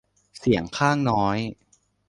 [0.39, 1.37] เสียงข้างน้อย